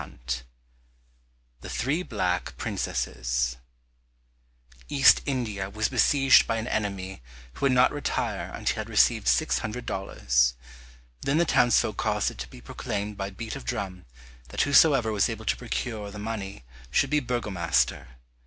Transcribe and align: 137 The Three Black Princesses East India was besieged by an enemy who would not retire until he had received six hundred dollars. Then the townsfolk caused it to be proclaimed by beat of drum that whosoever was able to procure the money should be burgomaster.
137 0.01 0.45
The 1.61 1.69
Three 1.69 2.01
Black 2.01 2.57
Princesses 2.57 3.57
East 4.89 5.21
India 5.27 5.69
was 5.69 5.89
besieged 5.89 6.47
by 6.47 6.55
an 6.57 6.65
enemy 6.67 7.21
who 7.53 7.65
would 7.67 7.71
not 7.71 7.91
retire 7.93 8.49
until 8.51 8.73
he 8.73 8.79
had 8.79 8.89
received 8.89 9.27
six 9.27 9.59
hundred 9.59 9.85
dollars. 9.85 10.55
Then 11.21 11.37
the 11.37 11.45
townsfolk 11.45 11.97
caused 11.97 12.31
it 12.31 12.39
to 12.39 12.49
be 12.49 12.61
proclaimed 12.61 13.15
by 13.15 13.29
beat 13.29 13.55
of 13.55 13.63
drum 13.63 14.05
that 14.49 14.61
whosoever 14.63 15.11
was 15.11 15.29
able 15.29 15.45
to 15.45 15.55
procure 15.55 16.09
the 16.09 16.17
money 16.17 16.63
should 16.89 17.11
be 17.11 17.19
burgomaster. 17.19 18.07